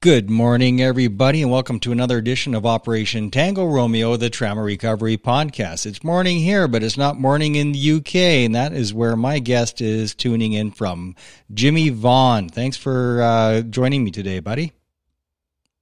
[0.00, 5.16] Good morning, everybody, and welcome to another edition of Operation Tango Romeo, the Trauma Recovery
[5.16, 5.86] Podcast.
[5.86, 9.40] It's morning here, but it's not morning in the UK, and that is where my
[9.40, 11.16] guest is tuning in from.
[11.52, 14.72] Jimmy Vaughan, thanks for uh, joining me today, buddy.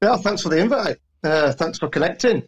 [0.01, 0.97] Yeah, thanks for the invite.
[1.23, 2.43] Uh, thanks for connecting.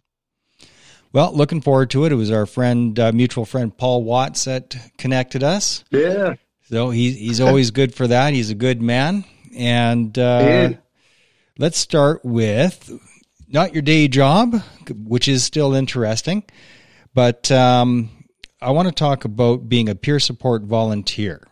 [1.13, 2.11] Well, looking forward to it.
[2.11, 5.83] It was our friend, uh, mutual friend Paul Watts that connected us.
[5.91, 6.33] Yeah.
[6.63, 8.33] So he's he's always good for that.
[8.33, 9.23] He's a good man,
[9.55, 10.17] and.
[10.17, 10.73] Uh, yeah
[11.59, 12.89] Let's start with
[13.49, 16.45] not your day job, which is still interesting,
[17.13, 18.09] but um,
[18.61, 21.45] I want to talk about being a peer support volunteer.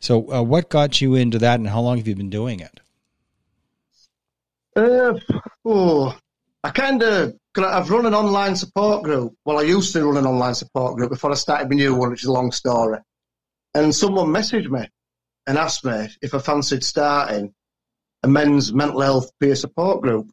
[0.00, 2.80] So, uh, what got you into that, and how long have you been doing it?
[4.74, 5.20] Uh,
[5.66, 6.16] oh,
[6.62, 9.34] I kind of I've run an online support group.
[9.44, 12.12] Well, I used to run an online support group before I started my new one,
[12.12, 12.98] which is a long story.
[13.74, 14.88] And someone messaged me
[15.46, 17.52] and asked me if I fancied starting
[18.24, 20.30] a men's mental health peer support group.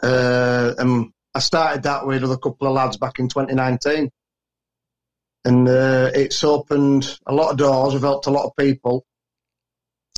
[0.00, 4.10] Uh, and I started that with a couple of lads back in 2019.
[5.44, 9.04] And uh, it's opened a lot of doors, we've helped a lot of people.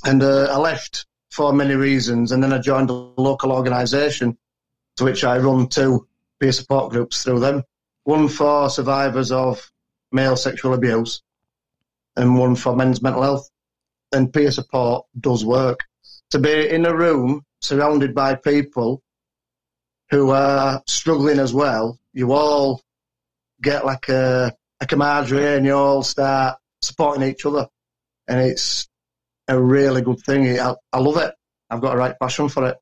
[0.04, 4.36] And uh, I left for many reasons, and then I joined a local organisation
[4.96, 6.06] to which I run two
[6.40, 7.64] peer support groups through them
[8.04, 9.70] one for survivors of
[10.10, 11.22] male sexual abuse,
[12.16, 13.48] and one for men's mental health.
[14.12, 15.80] And peer support does work
[16.30, 19.02] to be in a room surrounded by people
[20.10, 21.98] who are struggling as well.
[22.12, 22.82] You all
[23.62, 27.68] get like a, a camaraderie and you all start supporting each other.
[28.26, 28.88] And it's
[29.48, 30.58] a really good thing.
[30.58, 31.34] I, I love it.
[31.68, 32.76] I've got a right passion for it.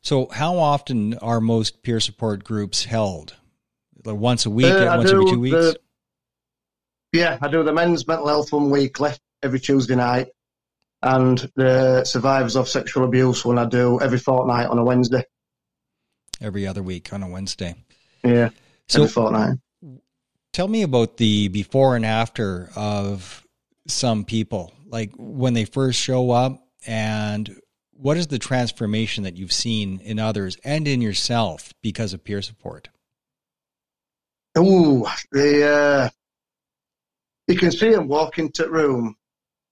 [0.00, 3.36] So, how often are most peer support groups held?
[4.04, 5.56] Like once a week, uh, once every two weeks?
[5.56, 5.78] The,
[7.12, 9.12] yeah, I do the men's mental health one weekly
[9.42, 10.28] every Tuesday night
[11.04, 15.22] and the survivors of sexual abuse when I do every fortnight on a Wednesday.
[16.40, 17.74] Every other week on a Wednesday.
[18.24, 18.48] Yeah,
[18.88, 19.58] so every fortnight.
[20.52, 23.46] Tell me about the before and after of
[23.86, 27.60] some people, like when they first show up, and
[27.90, 32.40] what is the transformation that you've seen in others and in yourself because of peer
[32.40, 32.88] support?
[34.56, 36.08] Oh, the uh,
[37.46, 39.16] you can see them walk into the room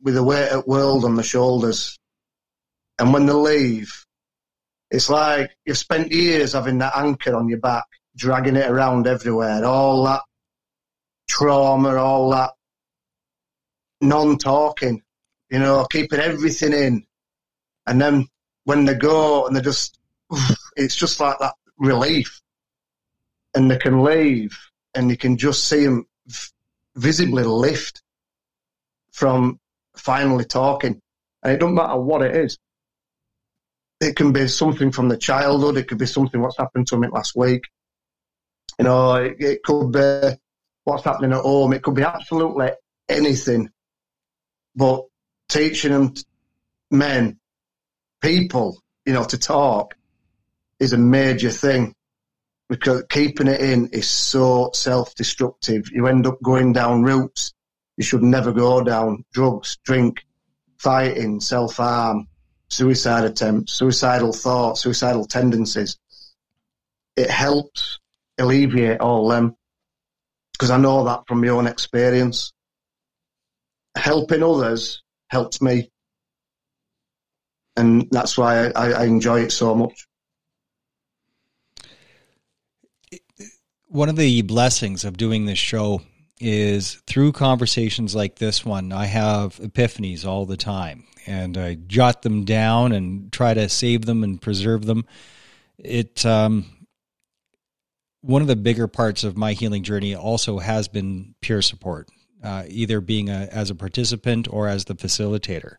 [0.03, 1.99] with a weight of world on the shoulders.
[2.99, 4.05] And when they leave,
[4.91, 9.65] it's like you've spent years having that anchor on your back, dragging it around everywhere,
[9.65, 10.23] all that
[11.29, 12.51] trauma, all that
[14.01, 15.03] non talking,
[15.51, 17.07] you know, keeping everything in.
[17.87, 18.29] And then
[18.65, 19.99] when they go and they just,
[20.77, 22.41] it's just like that relief.
[23.55, 24.59] And they can leave
[24.95, 26.07] and you can just see them
[26.97, 28.03] visibly lift
[29.11, 29.59] from
[29.97, 31.01] finally talking.
[31.43, 32.59] And it doesn't matter what it is.
[34.01, 35.77] It can be something from the childhood.
[35.77, 37.63] It could be something what's happened to me last week.
[38.79, 40.37] You know, it, it could be
[40.85, 41.73] what's happening at home.
[41.73, 42.71] It could be absolutely
[43.09, 43.71] anything.
[44.75, 45.05] But
[45.49, 46.15] teaching them,
[46.91, 47.39] men,
[48.21, 49.95] people, you know, to talk
[50.81, 51.95] is a major thing
[52.69, 55.91] because keeping it in is so self-destructive.
[55.93, 57.53] You end up going down routes
[57.97, 60.25] you should never go down drugs, drink,
[60.79, 62.29] fighting, self harm,
[62.69, 65.99] suicide attempts, suicidal thoughts, suicidal tendencies.
[67.17, 67.99] It helps
[68.39, 69.57] alleviate all them
[70.53, 72.53] because I know that from my own experience.
[73.97, 75.91] Helping others helps me.
[77.77, 80.07] And that's why I, I enjoy it so much.
[83.89, 86.01] One of the blessings of doing this show
[86.43, 92.23] is through conversations like this one, I have epiphanies all the time and I jot
[92.23, 95.07] them down and try to save them and preserve them.
[95.79, 96.67] It, um,
[98.23, 102.09] one of the bigger parts of my healing journey also has been peer support,
[102.43, 105.77] uh, either being a, as a participant or as the facilitator.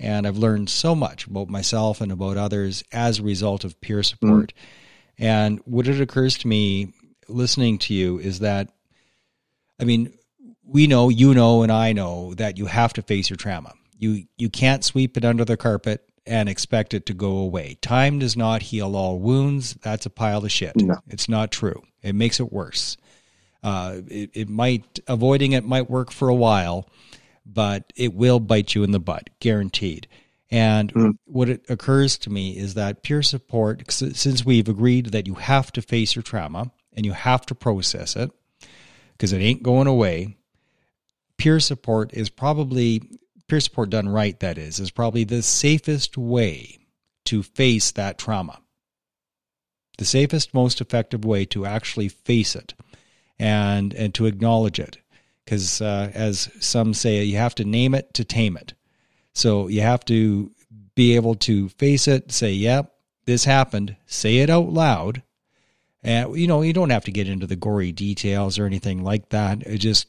[0.00, 4.02] And I've learned so much about myself and about others as a result of peer
[4.02, 4.52] support.
[4.52, 5.24] Mm.
[5.24, 6.94] And what it occurs to me
[7.28, 8.70] listening to you is that
[9.80, 10.12] I mean,
[10.64, 13.74] we know, you know, and I know that you have to face your trauma.
[13.98, 17.76] You you can't sweep it under the carpet and expect it to go away.
[17.80, 19.74] Time does not heal all wounds.
[19.82, 20.76] That's a pile of shit.
[20.76, 20.96] No.
[21.08, 21.82] It's not true.
[22.02, 22.96] It makes it worse.
[23.62, 26.88] Uh, it, it might avoiding it might work for a while,
[27.44, 30.06] but it will bite you in the butt, guaranteed.
[30.50, 31.12] And mm.
[31.26, 35.72] what it occurs to me is that peer support, since we've agreed that you have
[35.72, 38.30] to face your trauma and you have to process it
[39.20, 40.34] because it ain't going away,
[41.36, 43.02] peer support is probably,
[43.48, 46.78] peer support done right, that is, is probably the safest way
[47.26, 48.58] to face that trauma.
[49.98, 52.72] The safest, most effective way to actually face it
[53.38, 54.96] and, and to acknowledge it.
[55.44, 58.72] Because uh, as some say, you have to name it to tame it.
[59.34, 60.50] So you have to
[60.94, 62.90] be able to face it, say, yep, yeah,
[63.26, 65.22] this happened, say it out loud.
[66.02, 69.28] And, you know, you don't have to get into the gory details or anything like
[69.30, 69.62] that.
[69.66, 70.06] It just,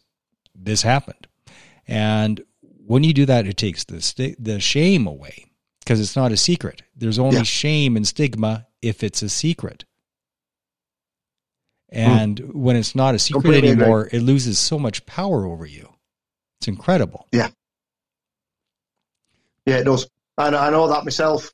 [0.56, 1.28] this happened.
[1.88, 2.42] And
[2.86, 5.46] when you do that, it takes the, the shame away
[5.80, 6.82] because it's not a secret.
[6.96, 7.44] There's only yeah.
[7.44, 9.86] shame and stigma if it's a secret.
[11.90, 12.54] And mm.
[12.54, 14.20] when it's not a secret Completely anymore, agree.
[14.20, 15.94] it loses so much power over you.
[16.60, 17.28] It's incredible.
[17.34, 17.50] Yeah.
[19.66, 20.08] Yeah, it does.
[20.38, 21.52] I know, I know that myself.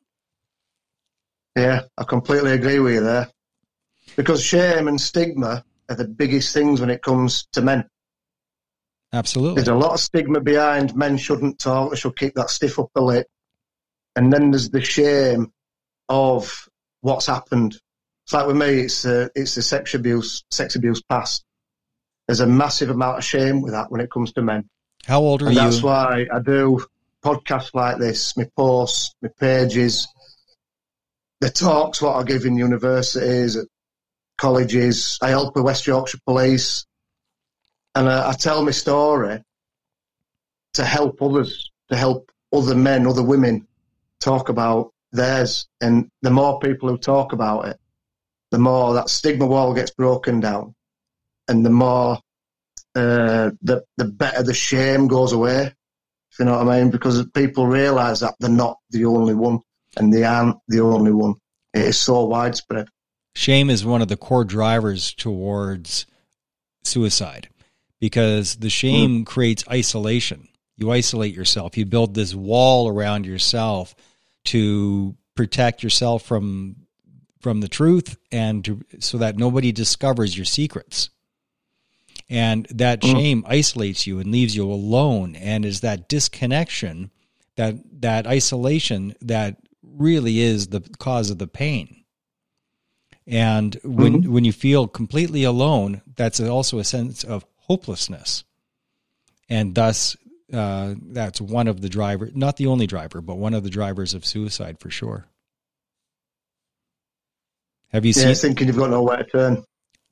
[1.56, 3.28] Yeah, I completely agree with you there.
[4.17, 7.87] Because shame and stigma are the biggest things when it comes to men.
[9.13, 9.55] Absolutely.
[9.55, 12.99] There's a lot of stigma behind men shouldn't talk, they should keep that stiff upper
[12.99, 13.27] lip.
[14.15, 15.53] And then there's the shame
[16.09, 16.67] of
[17.01, 17.79] what's happened.
[18.25, 21.45] It's like with me, it's a, it's the sex abuse, sex abuse past.
[22.27, 24.67] There's a massive amount of shame with that when it comes to men.
[25.05, 25.61] How old are and you?
[25.61, 26.83] That's why I do
[27.23, 30.07] podcasts like this, my posts, my pages,
[31.39, 33.67] the talks what I give in universities, at
[34.38, 35.18] colleges.
[35.22, 36.86] I help the West Yorkshire Police,
[37.95, 39.42] and I, I tell my story
[40.74, 43.68] to help others, to help other men, other women
[44.19, 45.68] talk about theirs.
[45.81, 47.78] And the more people who talk about it,
[48.51, 50.75] the more that stigma wall gets broken down,
[51.48, 52.19] and the more
[52.95, 55.74] uh, the the better the shame goes away
[56.39, 56.92] you know what I mean?
[56.92, 59.60] Because people realise that they're not the only one,
[59.98, 61.36] and they aren't the only one.
[61.74, 62.88] It is so widespread.
[63.38, 66.07] Shame is one of the core drivers towards
[66.84, 67.50] suicide
[68.00, 69.25] because the shame mm.
[69.28, 70.48] creates isolation.
[70.75, 71.78] You isolate yourself.
[71.78, 73.94] You build this wall around yourself
[74.45, 76.78] to protect yourself from
[77.39, 81.12] from the truth and to, so that nobody discovers your secrets
[82.28, 83.12] and that mm.
[83.12, 87.12] shame isolates you and leaves you alone and is that disconnection
[87.56, 91.96] that that isolation that really is the cause of the pain
[93.27, 94.33] and when mm-hmm.
[94.33, 98.44] when you feel completely alone that's also a sense of hopelessness
[99.50, 100.15] and thus
[100.53, 104.13] uh, that's one of the driver not the only driver but one of the drivers
[104.13, 105.27] of suicide for sure
[107.91, 109.63] have you yeah, seen thinking you've got nowhere to turn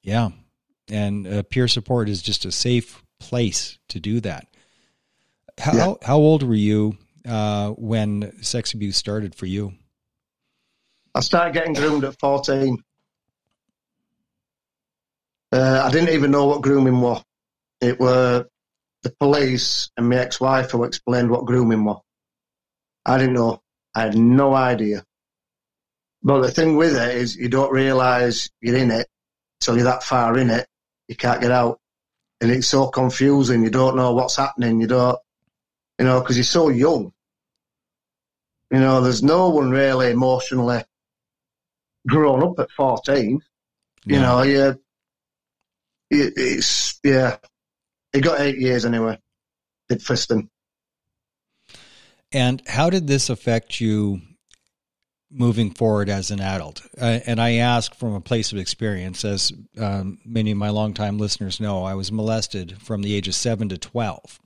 [0.02, 0.30] yeah
[0.90, 4.48] and uh, peer support is just a safe place to do that.
[5.58, 5.94] How yeah.
[6.02, 6.98] how old were you
[7.28, 9.74] uh, when sex abuse started for you?
[11.14, 12.84] I started getting groomed at fourteen.
[15.52, 17.24] Uh, I didn't even know what grooming was.
[17.82, 18.48] It were
[19.04, 22.02] the police and my ex-wife who explained what grooming was.
[23.06, 23.62] I didn't know.
[23.94, 25.04] I had no idea.
[26.24, 29.08] But the thing with it is you don't realise you're in it
[29.60, 30.68] till you're that far in it
[31.08, 31.80] you can't get out.
[32.42, 33.64] And it's so confusing.
[33.64, 34.82] You don't know what's happening.
[34.82, 35.20] You don't,
[36.00, 37.14] you know, because you're so young.
[38.72, 40.84] You know, there's no one really emotionally
[42.08, 43.42] grown up at 14.
[44.06, 44.80] You know, you,
[46.10, 47.38] it, it's, yeah.
[48.14, 49.20] He got eight years anyway,
[49.90, 50.50] did Fiston.
[52.32, 54.22] And how did this affect you
[55.36, 56.82] moving forward as an adult.
[57.00, 61.18] Uh, and I ask from a place of experience, as um, many of my longtime
[61.18, 64.40] listeners know, I was molested from the age of seven to 12.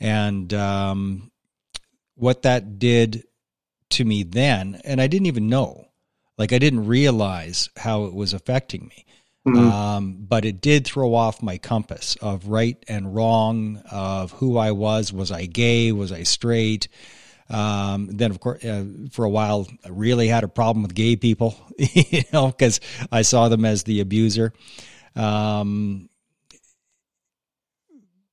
[0.00, 1.32] And um,
[2.14, 3.24] what that did
[3.90, 5.88] to me then, and I didn't even know,
[6.38, 9.04] like I didn't realize how it was affecting me.
[9.46, 9.70] Mm-hmm.
[9.70, 14.72] Um, but it did throw off my compass of right and wrong, of who I
[14.72, 15.12] was.
[15.12, 15.92] Was I gay?
[15.92, 16.88] Was I straight?
[17.50, 21.16] Um, then, of course, uh, for a while, I really had a problem with gay
[21.16, 22.80] people, you know, because
[23.12, 24.54] I saw them as the abuser.
[25.14, 26.08] Um,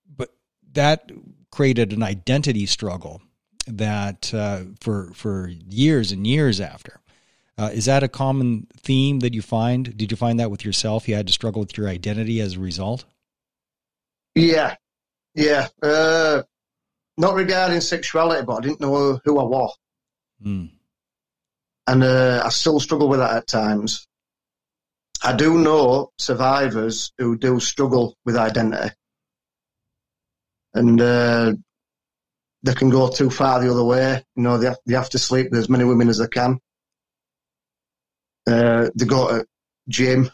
[0.07, 0.29] but
[0.71, 1.11] that
[1.51, 3.21] created an identity struggle
[3.67, 7.00] that uh, for for years and years after.
[7.57, 9.95] Uh, is that a common theme that you find?
[9.97, 11.07] Did you find that with yourself?
[11.07, 13.05] You had to struggle with your identity as a result.
[14.35, 14.75] Yeah,
[15.35, 15.67] yeah.
[15.81, 16.43] Uh,
[17.17, 19.77] not regarding sexuality, but I didn't know who I was.
[20.43, 20.71] Mm.
[21.87, 24.07] And uh, I still struggle with that at times.
[25.23, 28.95] I do know survivors who do struggle with identity,
[30.73, 31.53] and uh,
[32.63, 34.23] they can go too far the other way.
[34.35, 36.59] You know, they have, they have to sleep with as many women as they can.
[38.47, 39.45] Uh, they go to
[39.87, 40.29] gym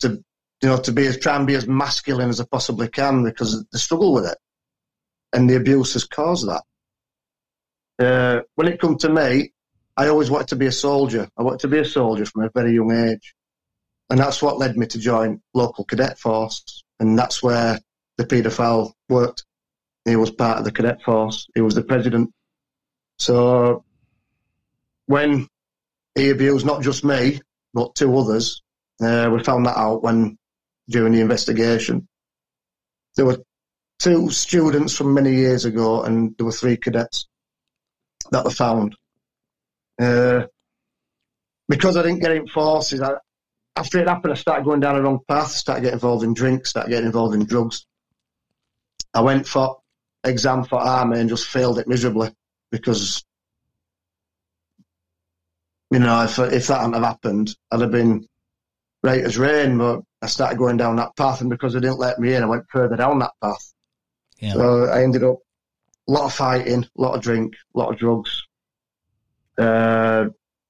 [0.00, 0.22] to
[0.62, 3.64] you know to be as try and be as masculine as they possibly can because
[3.72, 4.38] they struggle with it,
[5.32, 6.62] and the abuse has caused that.
[7.98, 9.52] Uh, when it comes to me,
[9.96, 11.28] I always wanted to be a soldier.
[11.36, 13.34] I wanted to be a soldier from a very young age.
[14.10, 16.84] And that's what led me to join local cadet force.
[17.00, 17.80] And that's where
[18.16, 19.44] the paedophile worked.
[20.04, 21.48] He was part of the cadet force.
[21.54, 22.30] He was the president.
[23.18, 23.84] So
[25.06, 25.48] when
[26.18, 27.40] he abused not just me,
[27.74, 28.62] but two others,
[29.00, 30.38] uh, we found that out when
[30.88, 32.08] during the investigation.
[33.16, 33.38] There were
[33.98, 37.26] two students from many years ago, and there were three cadets
[38.30, 38.96] that were found.
[40.00, 40.44] Uh,
[41.68, 43.14] because I didn't get in forces, I,
[43.76, 46.70] after it happened, I started going down the wrong path, started getting involved in drinks,
[46.70, 47.86] started getting involved in drugs.
[49.14, 49.78] I went for
[50.24, 52.30] exam for army and just failed it miserably
[52.70, 53.24] because,
[55.90, 58.26] you know, if, if that hadn't have happened, I'd have been
[59.02, 62.18] right as rain, but I started going down that path and because they didn't let
[62.18, 63.72] me in, I went further down that path.
[64.38, 64.52] Yeah.
[64.52, 65.38] So I ended up
[66.08, 68.42] a lot of fighting, a lot of drink, a lot of drugs,
[69.58, 70.26] uh,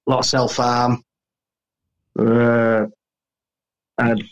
[0.07, 1.03] a lot of self harm.
[2.19, 2.87] Uh,
[3.99, 4.23] had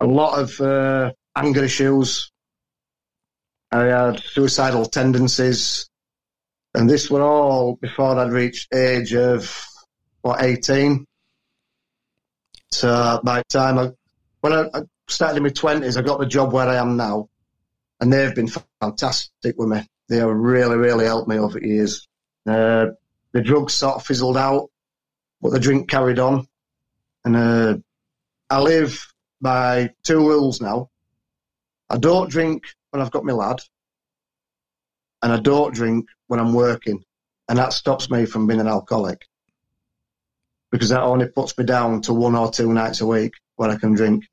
[0.00, 2.30] a lot of uh, anger issues.
[3.70, 5.88] I had suicidal tendencies,
[6.74, 9.66] and this were all before I'd reached age of
[10.22, 11.06] what eighteen.
[12.70, 13.90] So by the time I,
[14.40, 17.28] when I, I started in my twenties, I got the job where I am now,
[18.00, 18.50] and they've been
[18.80, 19.82] fantastic with me.
[20.08, 22.08] They have really, really helped me over the years.
[22.46, 22.86] Uh,
[23.32, 24.70] the drugs sort of fizzled out,
[25.40, 26.46] but the drink carried on.
[27.24, 27.76] And uh,
[28.50, 29.06] I live
[29.40, 30.90] by two rules now.
[31.88, 33.60] I don't drink when I've got my lad,
[35.22, 37.04] and I don't drink when I'm working,
[37.48, 39.26] and that stops me from being an alcoholic
[40.72, 43.76] because that only puts me down to one or two nights a week when I
[43.76, 44.24] can drink.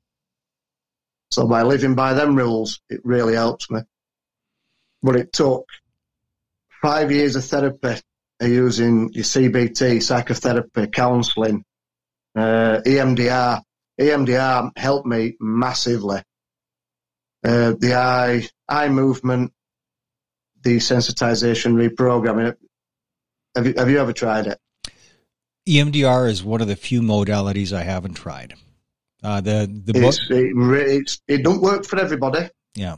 [1.30, 3.82] So by living by them rules, it really helps me.
[5.02, 5.66] But it took
[6.82, 8.00] five years of therapy
[8.40, 11.62] using your CBT, psychotherapy, counselling,
[12.34, 13.60] uh, EMDR.
[14.00, 16.22] EMDR helped me massively.
[17.44, 19.52] Uh, the eye, eye movement,
[20.62, 22.54] desensitization, reprogramming.
[23.56, 24.58] Have you, have you ever tried it?
[25.68, 28.54] EMDR is one of the few modalities I haven't tried.
[29.22, 32.48] Uh, the the book, it, it don't work for everybody.
[32.74, 32.96] Yeah,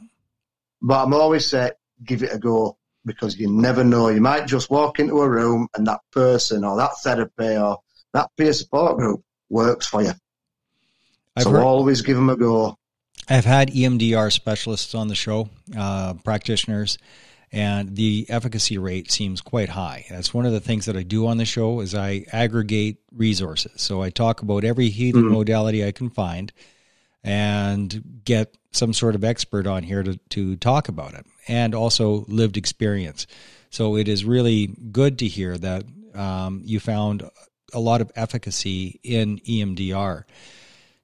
[0.81, 1.73] but I'm always say
[2.05, 4.09] give it a go because you never know.
[4.09, 7.81] You might just walk into a room and that person or that therapy or
[8.13, 10.13] that peer support group works for you.
[11.37, 12.77] I've so heard, always give them a go.
[13.29, 16.99] I've had EMDR specialists on the show, uh, practitioners,
[17.53, 20.07] and the efficacy rate seems quite high.
[20.09, 23.73] That's one of the things that I do on the show is I aggregate resources.
[23.77, 25.35] So I talk about every healing mm-hmm.
[25.35, 26.51] modality I can find
[27.23, 32.25] and get some sort of expert on here to, to talk about it and also
[32.27, 33.27] lived experience.
[33.69, 37.29] So it is really good to hear that um, you found
[37.75, 40.25] a lot of efficacy in EMDR.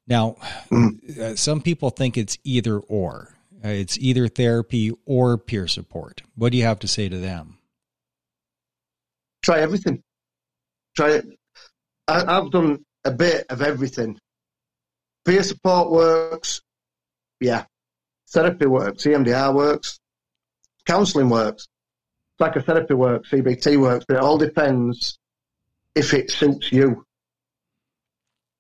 [0.06, 0.36] Now,
[0.70, 1.38] mm.
[1.38, 3.34] some people think it's either or.
[3.64, 6.22] Uh, it's either therapy or peer support.
[6.36, 7.58] What do you have to say to them?
[9.42, 10.02] Try everything.
[10.96, 11.26] Try it.
[12.06, 14.18] I, have done a bit of everything.
[15.24, 16.62] Peer support works.
[17.40, 17.64] Yeah.
[18.30, 19.04] Therapy works.
[19.04, 20.00] EMDR works.
[20.86, 21.68] Counselling works.
[22.38, 23.30] Psychotherapy works.
[23.30, 24.04] CBT works.
[24.06, 25.18] But it all depends
[25.94, 27.04] if it suits you.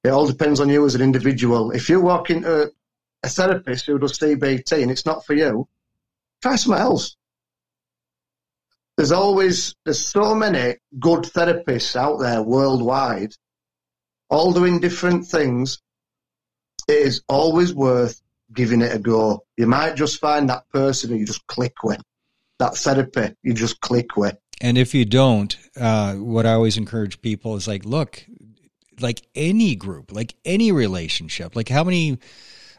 [0.04, 1.70] It all depends on you as an individual.
[1.70, 2.72] If you walk into
[3.22, 5.68] a therapist who does CBT and it's not for you,
[6.42, 7.16] try something else.
[8.96, 13.32] There's always there's so many good therapists out there worldwide,
[14.28, 15.80] all doing different things.
[16.88, 18.20] It is always worth
[18.52, 19.44] giving it a go.
[19.56, 22.00] You might just find that person who you just click with,
[22.58, 24.36] that therapy you just click with.
[24.60, 28.24] And if you don't, uh, what I always encourage people is like, look,
[29.00, 32.18] like any group, like any relationship, like how many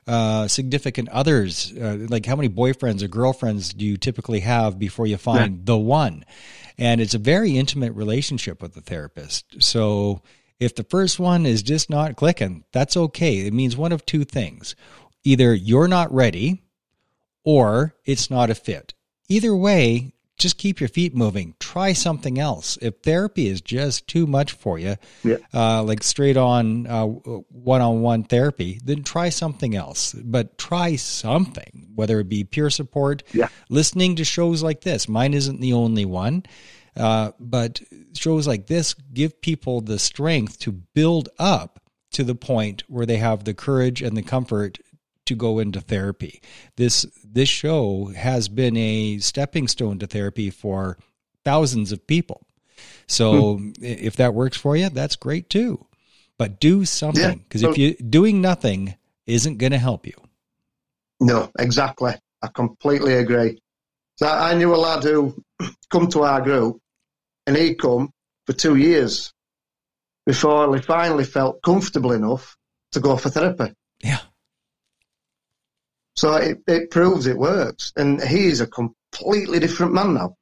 [0.10, 5.06] uh, significant others, uh, like how many boyfriends or girlfriends do you typically have before
[5.06, 5.62] you find yeah.
[5.66, 6.26] the one?
[6.80, 9.62] And it's a very intimate relationship with the therapist.
[9.62, 10.24] So
[10.60, 13.46] if the first one is just not clicking, that's okay.
[13.46, 14.76] It means one of two things
[15.24, 16.64] either you're not ready
[17.44, 18.96] or it's not a fit.
[19.28, 21.54] Either way, just keep your feet moving.
[21.60, 22.78] Try something else.
[22.82, 25.38] If therapy is just too much for you, Yeah.
[25.54, 26.86] uh, like straight on
[27.50, 30.14] one on one therapy, then try something else.
[30.14, 33.50] But try something, whether it be peer support, Yeah.
[33.70, 35.08] listening to shows like this.
[35.08, 36.44] Mine isn't the only one.
[36.98, 37.82] Uh, but
[38.14, 41.80] shows like this give people the strength to build up
[42.12, 44.80] to the point where they have the courage and the comfort
[45.30, 46.42] to go into therapy.
[46.76, 50.98] This this show has been a stepping stone to therapy for
[51.46, 52.46] thousands of people.
[53.08, 53.72] So Hmm.
[53.82, 55.86] if that works for you, that's great too.
[56.38, 57.36] But do something Yeah.
[57.36, 58.96] because if you doing nothing
[59.26, 60.16] isn't going to help you.
[61.20, 62.14] No, exactly.
[62.42, 63.62] I completely agree.
[64.18, 65.36] So I I knew a lad who
[65.92, 66.80] come to our group,
[67.46, 68.12] and he come
[68.46, 69.34] for two years
[70.26, 72.56] before he finally felt comfortable enough
[72.94, 73.74] to go for therapy.
[76.24, 76.30] Yeah.
[76.30, 80.36] So it, it proves it works, and he is a completely different man now.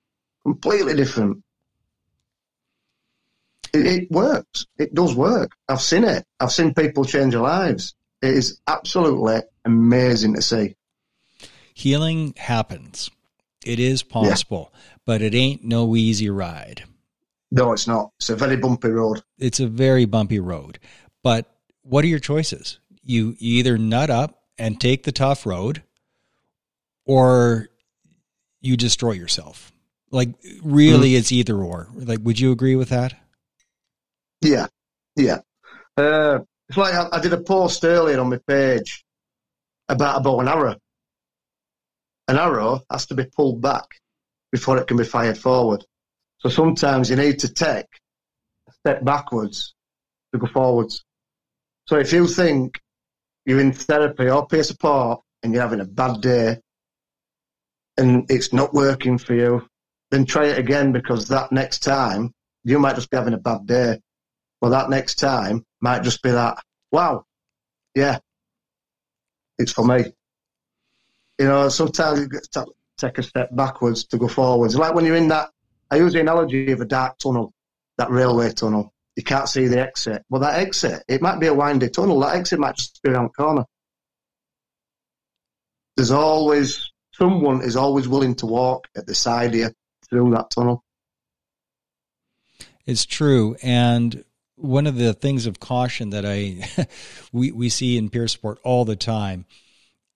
[0.44, 1.44] Completely different.
[3.74, 4.66] It, it works.
[4.78, 5.52] It does work.
[5.68, 6.26] I've seen it.
[6.40, 7.96] I've seen people change their lives.
[8.22, 10.76] It is absolutely amazing to see.
[11.74, 13.12] Healing happens.
[13.64, 14.74] It is possible,
[15.06, 16.86] but it ain't no easy ride.
[17.52, 18.12] No, it's not.
[18.18, 19.22] It's a very bumpy road.
[19.38, 20.80] It's a very bumpy road.
[21.24, 21.46] But
[21.84, 22.80] what are your choices?
[23.04, 25.84] You, you either nut up and take the tough road
[27.06, 27.70] or
[28.62, 29.72] you destroy yourself.
[30.12, 30.30] Like
[30.64, 31.90] really it's either or.
[31.94, 33.14] Like would you agree with that?
[34.42, 34.68] Yeah,
[35.16, 35.40] yeah.
[35.96, 39.06] Uh, it's like I, I did a post earlier on my page
[39.90, 40.76] about a bow and arrow.
[42.28, 43.86] An arrow has to be pulled back
[44.52, 45.86] before it can be fired forward.
[46.40, 47.86] So sometimes you need to take
[48.68, 49.74] a step backwards
[50.34, 51.04] to go forwards.
[51.88, 52.80] So if you think
[53.48, 56.58] you're in therapy or peer support and you're having a bad day
[57.98, 59.66] and it's not working for you,
[60.12, 62.34] then try it again because that next time
[62.66, 64.00] you might just be having a bad day.
[64.62, 66.62] Well, that next time might just be that,
[66.92, 67.24] wow,
[67.96, 68.20] yeah,
[69.58, 70.12] it's for me.
[71.40, 72.66] You know, sometimes you get to
[72.98, 74.76] take a step backwards to go forwards.
[74.76, 75.52] Like when you're in that,
[75.90, 77.54] I use the analogy of a dark tunnel,
[77.98, 78.94] that railway tunnel.
[79.18, 80.24] You can't see the exit.
[80.30, 82.20] Well, that exit, it might be a windy tunnel.
[82.20, 83.66] That exit might just be around the corner.
[85.96, 89.74] There's always, someone is always willing to walk at the side here
[90.08, 90.84] through that tunnel.
[92.86, 93.58] It's true.
[93.64, 94.24] And
[94.56, 96.70] one of the things of caution that I
[97.32, 99.46] we we see in peer support all the time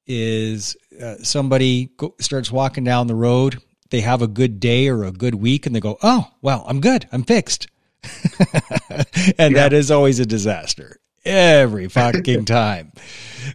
[0.06, 3.58] is uh, somebody go, starts walking down the road.
[3.90, 6.82] They have a good day or a good week, and they go, "Oh, well, I'm
[6.82, 7.08] good.
[7.12, 7.68] I'm fixed."
[9.38, 10.98] and that is always a disaster.
[11.24, 12.94] Every fucking time.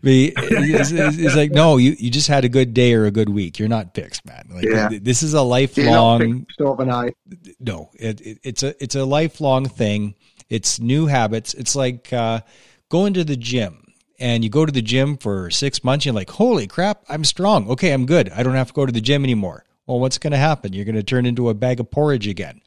[0.02, 3.28] It's, it's, it's like, no, you, you just had a good day or a good
[3.28, 3.58] week.
[3.58, 4.48] You're not fixed, man.
[4.52, 4.88] Like Yeah.
[5.02, 7.14] this is a lifelong overnight.
[7.58, 7.90] no.
[7.94, 10.14] It, it, it's a it's a lifelong thing.
[10.48, 11.54] It's new habits.
[11.54, 12.40] It's like uh,
[12.88, 13.82] going to the gym.
[14.18, 17.68] And you go to the gym for six months you're like holy crap i'm strong.
[17.70, 18.30] Okay i'm good.
[18.30, 19.64] I don't have to go to the gym anymore.
[19.86, 20.72] Well what's going to happen?
[20.72, 22.60] You're going to turn into a bag of porridge again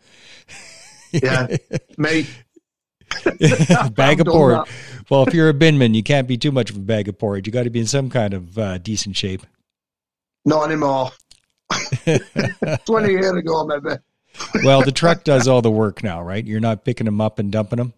[1.12, 1.56] Yeah,
[1.98, 2.28] me.
[3.93, 4.69] bag of porridge
[5.10, 7.48] well if you're a binman you can't be too much of a bag of porridge
[7.48, 9.48] you got to be in some kind of uh, decent shape
[10.45, 11.10] Not anymore.
[12.86, 13.95] 20 years ago, maybe.
[14.63, 17.52] well the truck does all the work now right you're not picking them up and
[17.52, 17.93] dumping them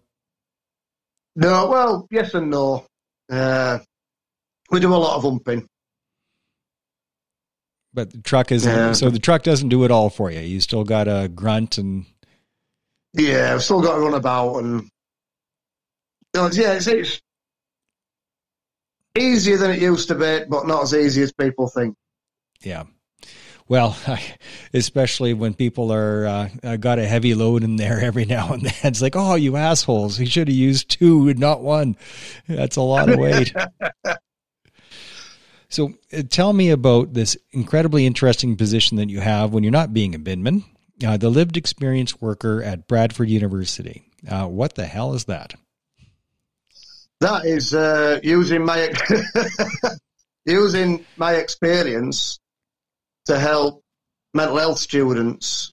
[1.36, 2.86] No, well, yes and no.
[3.30, 3.80] Uh,
[4.70, 5.68] we do a lot of humping.
[7.92, 8.92] but the truck isn't Yeah.
[8.92, 12.06] so the truck doesn't do it all for you you still got to grunt and
[13.14, 14.88] Yeah, I've still got to run about and.
[16.34, 17.20] You know, yeah, it's, it's
[19.18, 21.94] easier than it used to be, but not as easy as people think.
[22.62, 22.84] Yeah.
[23.68, 23.96] Well,
[24.74, 28.62] especially when people are uh, uh, got a heavy load in there every now and
[28.62, 28.74] then.
[28.84, 30.16] It's like, oh, you assholes!
[30.16, 31.96] He should have used two and not one.
[32.48, 33.54] That's a lot of weight.
[35.68, 39.94] so, uh, tell me about this incredibly interesting position that you have when you're not
[39.94, 40.64] being a binman,
[41.04, 44.04] uh, the lived experience worker at Bradford University.
[44.28, 45.54] Uh, what the hell is that?
[47.20, 48.92] That is uh, using my
[50.44, 52.40] using my experience
[53.26, 53.82] to help
[54.34, 55.72] mental health students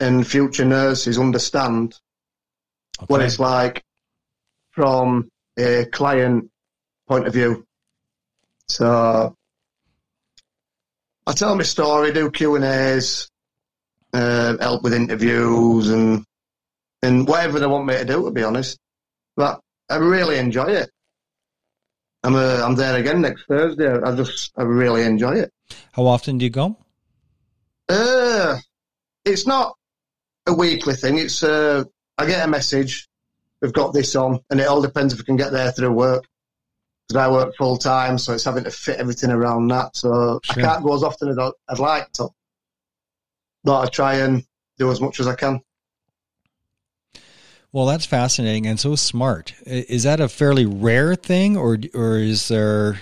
[0.00, 1.96] and future nurses understand
[3.06, 3.84] what it's like
[4.72, 6.50] from a client
[7.06, 7.66] point of view.
[8.68, 9.36] So
[11.26, 13.29] I tell my story, do Q and A's,
[14.12, 16.24] uh, help with interviews, and
[17.02, 18.24] and whatever they want me to do.
[18.24, 18.78] To be honest,
[19.36, 20.90] but I really enjoy it.
[22.22, 23.90] I'm uh, I'm there again next Thursday.
[23.90, 25.52] I just I really enjoy it.
[25.92, 26.76] How often do you go?
[27.88, 28.58] Uh,
[29.24, 29.74] it's not
[30.46, 31.18] a weekly thing.
[31.18, 31.84] It's uh,
[32.18, 33.08] I get a message.
[33.62, 36.24] We've got this on, and it all depends if we can get there through work.
[37.08, 39.96] Because I work full time, so it's having to fit everything around that.
[39.96, 40.62] So sure.
[40.62, 42.28] I can't go as often as I'd like to.
[43.64, 44.44] But I try and
[44.78, 45.60] do as much as I can.
[47.72, 49.54] Well, that's fascinating and so smart.
[49.64, 53.00] Is that a fairly rare thing, or or is there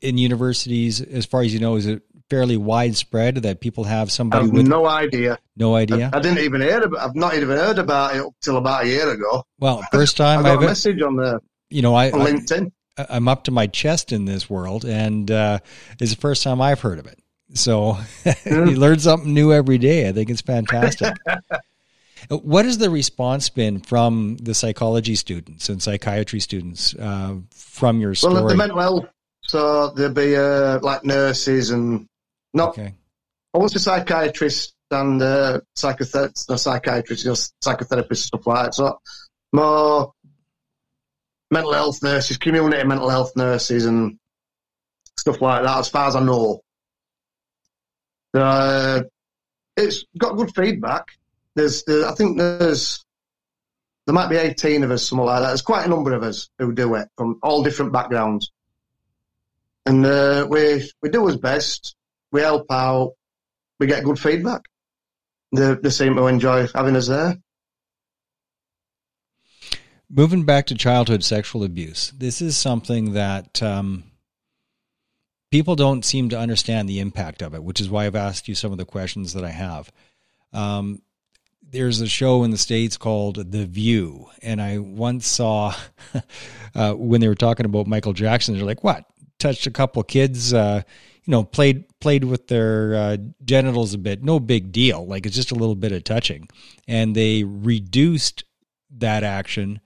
[0.00, 4.46] in universities, as far as you know, is it fairly widespread that people have somebody
[4.46, 5.38] have with no idea?
[5.56, 6.10] No idea.
[6.12, 7.00] I, I, didn't even hear about.
[7.00, 9.44] I've not even heard about it until about a year ago.
[9.58, 12.72] Well, first time I got I've a message on the you know I on LinkedIn.
[12.96, 15.58] I, am up to my chest in this world, and uh,
[16.00, 17.18] it's the first time I've heard of it.
[17.54, 17.98] So
[18.44, 20.08] you learn something new every day.
[20.08, 21.14] I think it's fantastic.
[22.28, 28.14] What has the response been from the psychology students and psychiatry students uh, from your
[28.14, 28.34] story?
[28.34, 29.06] Well, the mental health.
[29.42, 32.08] So there'll be uh, like nurses and
[32.52, 32.70] not.
[32.70, 32.94] Okay.
[33.54, 38.74] I want to psychiatrists and uh, psychotherapists, no psychiatrists, you know, psychotherapists, stuff like that.
[38.74, 38.98] So
[39.52, 40.12] more
[41.50, 44.18] mental health nurses, community mental health nurses, and
[45.16, 45.78] stuff like that.
[45.78, 46.60] As far as I know,
[48.36, 49.02] uh,
[49.76, 51.08] it's got good feedback
[51.56, 53.04] there's, there's, I think there's,
[54.06, 55.48] there might be 18 of us, something like that.
[55.48, 58.52] There's quite a number of us who do it from all different backgrounds.
[59.84, 61.96] And uh, we, we do our best.
[62.30, 63.14] We help out.
[63.80, 64.62] We get good feedback.
[65.52, 67.38] They, they seem to enjoy having us there.
[70.08, 74.04] Moving back to childhood sexual abuse, this is something that um,
[75.56, 78.54] people don't seem to understand the impact of it, which is why I've asked you
[78.54, 79.90] some of the questions that I have.
[80.52, 81.00] Um,
[81.62, 85.74] there's a show in the states called The View, and I once saw
[86.74, 88.54] uh, when they were talking about Michael Jackson.
[88.54, 89.06] They're like, "What?
[89.38, 90.82] Touched a couple kids, uh,
[91.24, 94.22] you know, played played with their uh, genitals a bit.
[94.22, 95.06] No big deal.
[95.06, 96.50] Like it's just a little bit of touching."
[96.86, 98.44] And they reduced
[98.98, 99.80] that action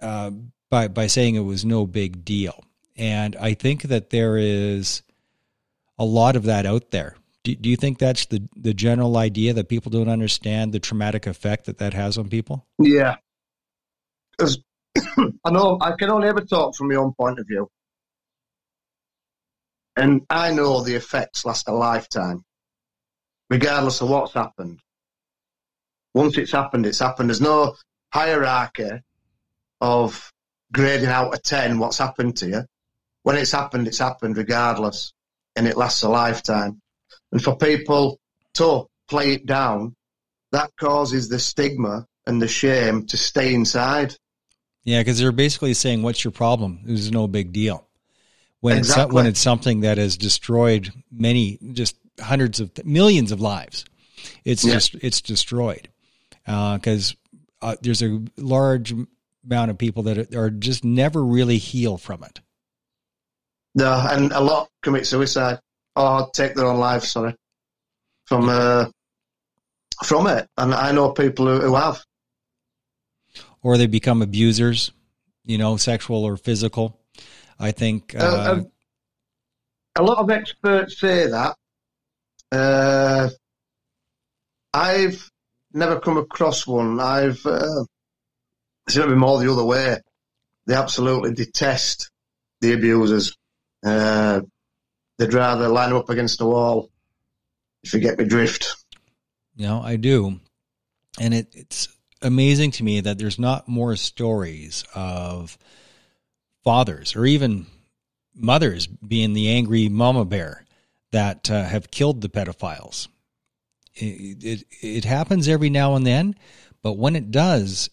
[0.00, 0.32] uh,
[0.68, 2.64] by by saying it was no big deal.
[2.96, 5.02] And I think that there is
[5.98, 9.52] a lot of that out there do, do you think that's the, the general idea
[9.54, 12.66] that people don't understand the traumatic effect that that has on people?
[12.78, 13.16] Yeah.
[14.40, 17.68] I know I can only ever talk from my own point of view.
[19.96, 22.44] And I know the effects last a lifetime,
[23.50, 24.80] regardless of what's happened.
[26.14, 27.28] Once it's happened, it's happened.
[27.28, 27.74] There's no
[28.12, 28.90] hierarchy
[29.80, 30.32] of
[30.72, 32.62] grading out of 10 what's happened to you.
[33.22, 35.12] When it's happened, it's happened regardless.
[35.54, 36.80] And it lasts a lifetime.
[37.30, 38.18] And for people
[38.54, 39.94] to play it down,
[40.52, 44.14] that causes the stigma and the shame to stay inside.
[44.84, 46.80] Yeah, because they're basically saying, "What's your problem?
[46.84, 47.86] There's no big deal."
[48.60, 49.04] When exactly.
[49.04, 53.84] it's when it's something that has destroyed many, just hundreds of millions of lives,
[54.44, 54.74] it's yeah.
[54.74, 55.88] just it's destroyed
[56.44, 57.16] because
[57.62, 58.94] uh, uh, there's a large
[59.44, 62.40] amount of people that are just never really heal from it.
[63.74, 65.58] No, and a lot commit suicide
[65.96, 67.34] or take their own life, sorry,
[68.26, 68.86] from uh,
[70.04, 70.48] from it.
[70.56, 72.04] And I know people who, who have.
[73.62, 74.90] Or they become abusers,
[75.44, 76.98] you know, sexual or physical.
[77.58, 78.14] I think.
[78.14, 78.72] Uh, uh, um,
[79.96, 81.56] a lot of experts say that.
[82.50, 83.28] Uh,
[84.74, 85.30] I've
[85.72, 86.98] never come across one.
[87.00, 87.84] I've uh,
[88.88, 89.98] seen it be more the other way.
[90.66, 92.10] They absolutely detest
[92.60, 93.36] the abusers.
[93.82, 94.42] Uh,
[95.18, 96.90] they'd rather line up against the wall,
[97.82, 98.76] if you get me drift.
[99.56, 100.40] Know, I do.
[101.20, 101.88] And it, it's
[102.22, 105.58] amazing to me that there's not more stories of
[106.64, 107.66] fathers or even
[108.34, 110.64] mothers being the angry mama bear
[111.10, 113.08] that uh, have killed the pedophiles.
[113.94, 116.34] It, it, it happens every now and then,
[116.82, 117.90] but when it does,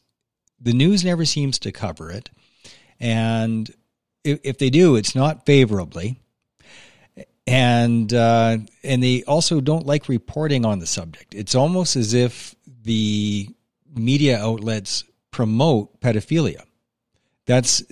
[0.62, 2.30] the news never seems to cover it.
[3.00, 3.70] And
[4.24, 6.20] if, if they do, it's not favorably
[7.50, 11.34] and uh, and they also don't like reporting on the subject.
[11.34, 13.50] It's almost as if the
[13.96, 16.64] media outlets promote pedophilia.
[17.48, 17.84] That's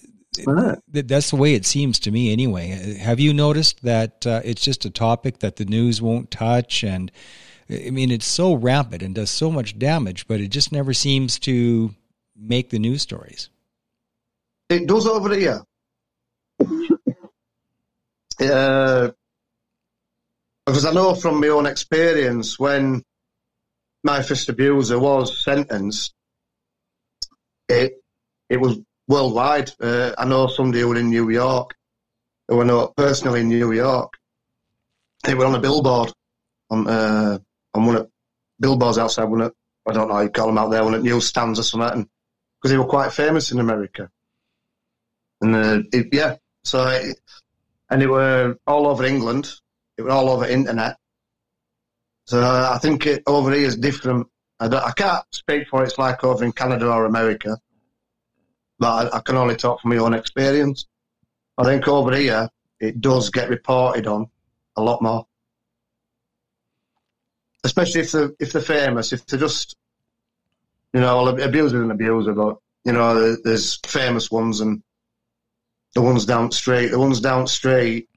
[0.92, 2.98] that's the way it seems to me, anyway.
[3.00, 6.84] Have you noticed that uh, it's just a topic that the news won't touch?
[6.84, 7.12] And
[7.68, 11.40] I mean, it's so rampant and does so much damage, but it just never seems
[11.40, 11.96] to
[12.36, 13.50] make the news stories.
[14.70, 15.64] It does over here.
[18.40, 19.10] Uh,
[20.66, 23.04] because I know from my own experience when
[24.04, 26.14] my first abuser was sentenced,
[27.70, 27.94] it
[28.50, 29.72] it was worldwide.
[29.80, 31.76] Uh, I know somebody who in New York,
[32.48, 34.14] who I know personally in New York.
[35.24, 36.14] They were on a billboard
[36.70, 37.40] on uh,
[37.74, 38.10] on one of
[38.60, 39.54] billboards outside one at,
[39.88, 42.08] I don't know how you call them out there, one at newsstands or something,
[42.58, 44.10] because they were quite famous in America.
[45.42, 46.38] And uh, it, yeah,
[46.68, 47.14] so
[47.90, 49.52] and it were all over England.
[49.98, 50.98] It were all over internet.
[52.26, 54.28] So I think it, over here is different.
[54.60, 57.58] I, I, can't speak for it's like over in Canada or America,
[58.80, 60.86] but I, I, can only talk from my own experience.
[61.58, 62.50] I think over here
[62.82, 64.28] it does get reported on
[64.76, 65.26] a lot more,
[67.64, 69.14] especially if they're if they're famous.
[69.14, 69.78] If they're just
[70.94, 74.84] you know abuser and abuser, but you know there's famous ones and
[75.98, 76.92] the ones down straight.
[76.92, 78.08] The ones down straight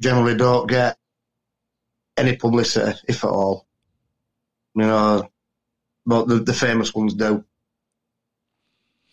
[0.00, 0.98] generally don't get
[2.16, 3.68] any publicity, if at all.
[4.74, 5.30] You know,
[6.04, 7.44] but the, the famous ones do.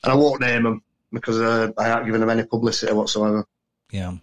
[0.03, 0.81] And I won't name them
[1.13, 3.45] because uh, I aren't giving them any publicity whatsoever.
[3.91, 4.13] Yeah.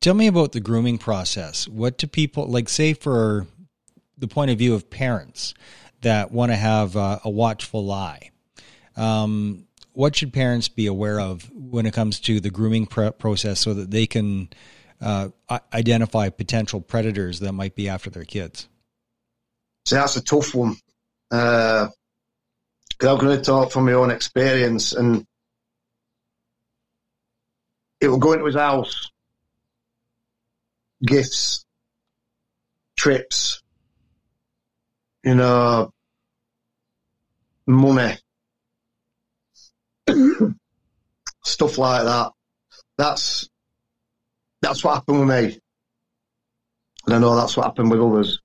[0.00, 1.68] Tell me about the grooming process.
[1.68, 2.70] What do people like?
[2.70, 3.46] Say for
[4.16, 5.52] the point of view of parents
[6.00, 8.30] that want to have a, a watchful eye.
[8.96, 13.74] Um, what should parents be aware of when it comes to the grooming process so
[13.74, 14.48] that they can
[15.00, 15.28] uh,
[15.72, 18.68] identify potential predators that might be after their kids?
[19.86, 20.76] So that's a tough one.
[21.30, 21.88] Uh,
[23.00, 25.26] I'm going to talk from my own experience, and
[28.00, 29.10] it will go into his house,
[31.04, 31.64] gifts,
[32.96, 33.62] trips,
[35.24, 35.90] you know,
[37.66, 38.16] money,
[41.44, 42.32] stuff like that.
[42.98, 43.48] That's
[44.62, 45.58] that's what happened with me.
[47.06, 48.40] And I know that's what happened with others.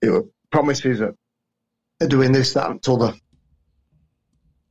[0.00, 1.16] It were promises of
[2.08, 3.14] doing this, that, and t'other.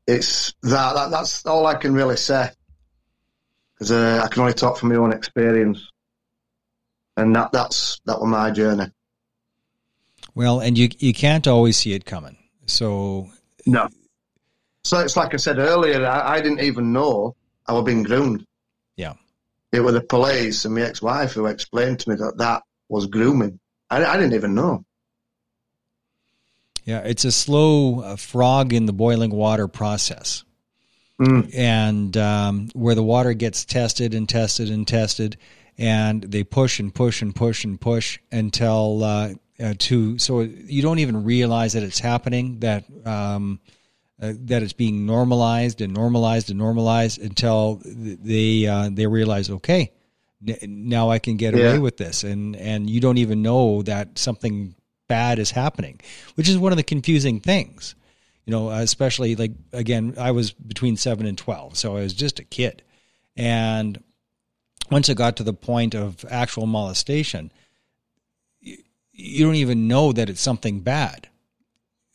[0.08, 2.50] It's that, that that's all I can really say.
[3.74, 5.89] Because uh, I can only talk from my own experience.
[7.17, 8.88] And that that's that was my journey.
[10.34, 12.38] Well, and you you can't always see it coming.
[12.65, 13.30] So
[13.65, 13.88] No.
[14.86, 18.45] So it's like I said earlier, I, I didn't even know I was being groomed.
[18.95, 19.13] Yeah.
[19.71, 23.60] It was the police and my ex-wife who explained to me that that was grooming.
[23.89, 24.86] I, I didn't even know.
[26.84, 30.43] Yeah, it's a slow uh, frog in the boiling water process.
[31.19, 31.56] Mm.
[31.56, 35.38] And um, where the water gets tested and tested and tested,
[35.80, 40.84] and they push and push and push and push until uh, uh, to so you
[40.84, 42.60] don't even realize that it's happening.
[42.60, 43.60] That um,
[44.21, 49.91] uh, that it's being normalized and normalized and normalized until they uh, they realize, okay,
[50.47, 51.65] n- now I can get yeah.
[51.65, 54.75] away with this, and and you don't even know that something
[55.08, 55.99] bad is happening,
[56.36, 57.95] which is one of the confusing things.
[58.45, 62.39] You know, especially like again, I was between seven and twelve, so I was just
[62.39, 62.84] a kid,
[63.36, 64.01] and
[64.89, 67.51] once it got to the point of actual molestation,
[68.62, 68.78] you,
[69.12, 71.28] you don't even know that it's something bad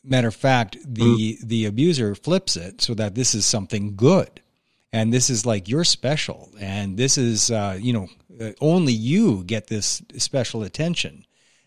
[0.02, 1.40] Matter of fact, the mm.
[1.40, 4.40] the abuser flips it so that this is something good,
[4.92, 8.08] and this is like you're special, and this is uh, you know
[8.40, 11.26] uh, only you get this special attention,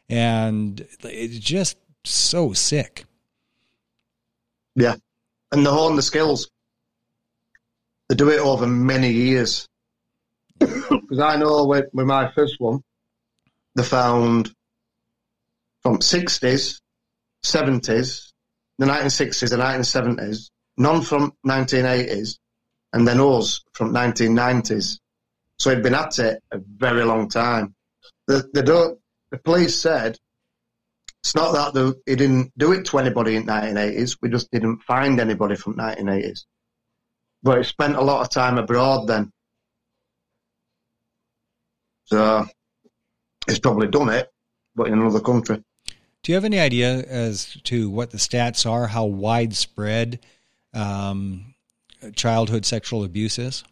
[0.09, 3.05] and it's just so sick.
[4.75, 4.95] Yeah,
[5.51, 6.49] and they hone the skills.
[8.09, 9.67] They do it over many years.
[10.59, 12.83] Because I know with, with my first one,
[13.75, 14.53] they found
[15.81, 16.79] from 60s
[17.43, 18.31] 70s,
[18.77, 22.37] the 1960s, the 1970s, none from 1980s,
[22.93, 24.99] and then us from 1990s.
[25.59, 27.75] So he'd been at it a very long time.
[28.27, 28.97] The, the,
[29.31, 30.17] the police said
[31.23, 34.17] it's not that the, he didn't do it to anybody in 1980s.
[34.21, 36.45] We just didn't find anybody from 1980s.
[37.41, 39.31] But he spent a lot of time abroad then.
[42.05, 42.45] So
[43.47, 44.29] he's probably done it,
[44.75, 45.63] but in another country.
[46.23, 50.19] Do you have any idea as to what the stats are, how widespread
[50.73, 51.53] um,
[52.15, 53.65] childhood sexual abuse is?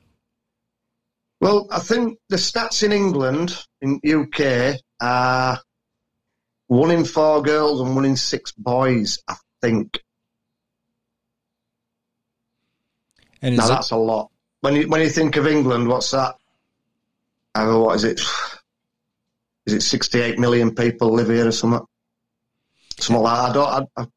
[1.39, 5.59] Well, I think the stats in England, in UK, are
[6.67, 10.01] one in four girls and one in six boys, I think.
[13.41, 14.29] And now, that's a lot.
[14.59, 16.35] When you, when you think of England, what's that?
[17.55, 18.21] I know, what is it?
[19.65, 21.85] Is it 68 million people live here or something?
[23.01, 23.49] Something like that.
[23.49, 24.07] I don't, I, I,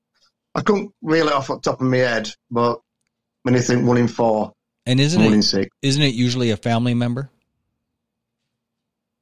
[0.57, 2.81] I couldn't reel it off at the top of my head, but
[3.43, 4.53] when you think one in four,
[4.87, 7.31] and isn't one it, in six, isn't it usually a family member?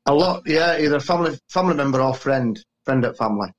[0.06, 3.50] A lot, yeah, either family family member or friend, friend at family.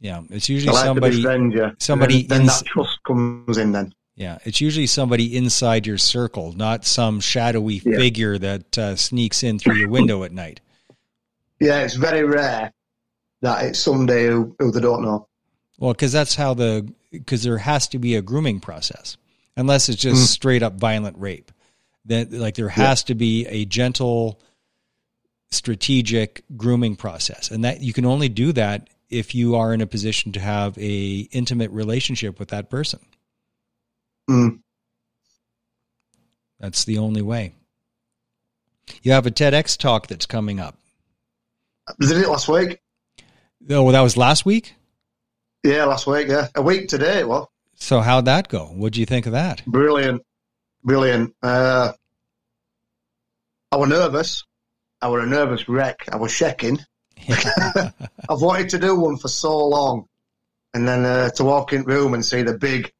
[0.00, 1.22] Yeah, it's usually like somebody.
[1.22, 1.70] Friend, yeah.
[1.78, 2.22] Somebody.
[2.22, 3.72] then, then that trust comes in.
[3.72, 3.94] Then.
[4.14, 7.96] Yeah, it's usually somebody inside your circle, not some shadowy yeah.
[7.96, 10.60] figure that uh, sneaks in through your window at night.
[11.60, 12.72] Yeah, it's very rare
[13.42, 15.28] that it's somebody who, who they don't know.
[15.78, 19.16] Well, because that's how the because there has to be a grooming process,
[19.56, 20.26] unless it's just Mm.
[20.26, 21.52] straight up violent rape.
[22.06, 24.40] That like there has to be a gentle,
[25.50, 29.86] strategic grooming process, and that you can only do that if you are in a
[29.86, 33.00] position to have a intimate relationship with that person.
[34.30, 34.60] Mm.
[36.58, 37.52] That's the only way.
[39.02, 40.78] You have a TEDx talk that's coming up.
[42.00, 42.80] Did it last week?
[43.68, 44.74] Oh, well, that was last week.
[45.66, 46.28] Yeah, last week.
[46.28, 47.24] Yeah, a week today.
[47.24, 48.66] Well, So how'd that go?
[48.66, 49.64] What do you think of that?
[49.66, 50.22] brilliant,
[50.84, 51.34] brilliant.
[51.42, 51.92] Uh,
[53.72, 54.44] I was nervous.
[55.02, 56.08] I was a nervous wreck.
[56.12, 56.78] I was shaking.
[57.28, 60.06] I've wanted to do one for so long,
[60.72, 62.92] and then uh, to walk in the room and see the big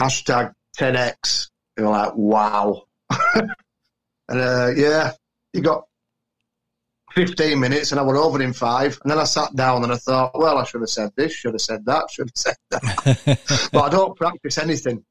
[0.00, 2.84] hashtag TEDx, you're like, wow.
[3.34, 3.50] and
[4.30, 5.12] uh, yeah,
[5.52, 5.84] you got
[7.14, 9.96] 15 minutes, and I was over in five, and then I sat down and I
[9.96, 13.68] thought, well, I should have said this, should have said that, should have said that.
[13.72, 15.04] but I don't practice anything.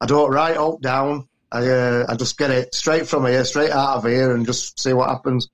[0.00, 1.28] I don't write out down.
[1.50, 4.78] I uh, I just get it straight from here, straight out of here, and just
[4.80, 5.48] see what happens.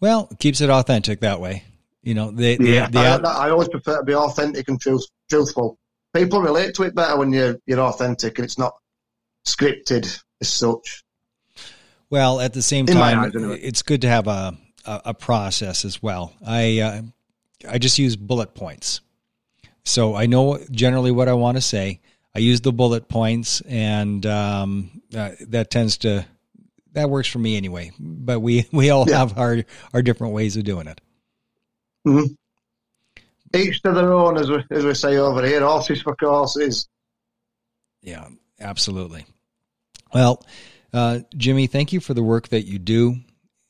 [0.00, 1.64] well, keeps it authentic that way.
[2.02, 5.04] You know, they, they, Yeah, they I, I always prefer to be authentic and truth,
[5.30, 5.78] truthful.
[6.14, 8.74] People relate to it better when you're you're authentic and it's not
[9.46, 11.04] scripted as such.
[12.10, 13.60] well, at the same In time, anyway.
[13.60, 16.32] it's good to have a, a, a process as well.
[16.46, 17.02] I, uh,
[17.68, 19.00] I just use bullet points.
[19.84, 22.00] So I know generally what I want to say.
[22.34, 26.24] I use the bullet points and, um, uh, that tends to,
[26.92, 29.18] that works for me anyway, but we, we all Yeah.
[29.18, 31.00] have our, our different ways of doing it.
[33.54, 35.60] Each to their own, as we, as we say over here.
[35.60, 36.88] Horses for courses.
[38.00, 38.28] Yeah,
[38.60, 39.26] absolutely.
[40.14, 40.44] Well,
[40.92, 43.16] uh, Jimmy, thank you for the work that you do.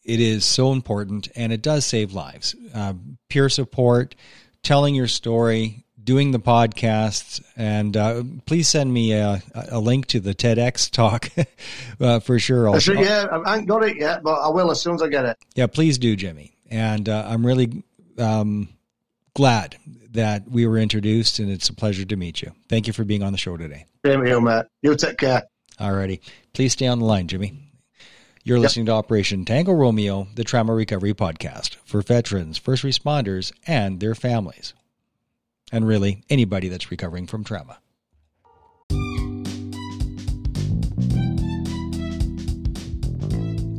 [0.05, 2.55] It is so important and it does save lives.
[2.75, 2.95] Uh,
[3.29, 4.15] peer support,
[4.62, 10.21] telling your story, doing the podcasts, and uh, please send me a, a link to
[10.21, 11.29] the TEDx talk
[12.01, 12.69] uh, for sure.
[12.69, 15.03] I said, Also, yeah, I haven't got it yet, but I will as soon as
[15.03, 15.38] I get it.
[15.55, 16.57] yeah, please do, Jimmy.
[16.71, 17.85] And uh, I'm really
[18.19, 18.69] um,
[19.35, 19.77] glad
[20.12, 22.53] that we were introduced, and it's a pleasure to meet you.
[22.69, 23.87] Thank you for being on the show today.
[24.05, 24.65] Same you, mate.
[24.83, 25.45] You take care.
[25.79, 26.21] Alrighty.
[26.53, 27.72] Please stay on the line, Jimmy.
[28.45, 28.63] You're Yep.
[28.63, 34.15] listening to Operation Tango Romeo, the trauma recovery podcast for veterans, first responders, and their
[34.17, 34.75] families.
[35.71, 37.79] And really, anybody that's recovering from trauma.